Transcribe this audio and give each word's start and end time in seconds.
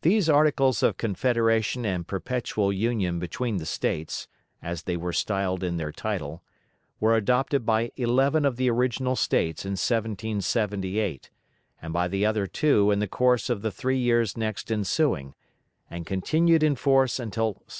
These 0.00 0.30
"Articles 0.30 0.82
of 0.82 0.96
Confederation 0.96 1.84
and 1.84 2.06
Perpetual 2.08 2.72
Union 2.72 3.18
between 3.18 3.58
the 3.58 3.66
States," 3.66 4.28
as 4.62 4.84
they 4.84 4.96
were 4.96 5.12
styled 5.12 5.62
in 5.62 5.76
their 5.76 5.92
title, 5.92 6.42
were 7.00 7.14
adopted 7.14 7.66
by 7.66 7.92
eleven 7.96 8.46
of 8.46 8.56
the 8.56 8.70
original 8.70 9.16
States 9.16 9.66
in 9.66 9.72
1778, 9.72 11.28
and 11.82 11.92
by 11.92 12.08
the 12.08 12.24
other 12.24 12.46
two 12.46 12.90
in 12.90 13.00
the 13.00 13.06
course 13.06 13.50
of 13.50 13.60
the 13.60 13.70
three 13.70 13.98
years 13.98 14.38
next 14.38 14.72
ensuing, 14.72 15.34
and 15.90 16.06
continued 16.06 16.62
in 16.62 16.74
force 16.74 17.18
until 17.18 17.48
1789. 17.68 17.78